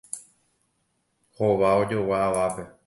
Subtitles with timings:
[1.41, 2.71] Hova ojogua avápe.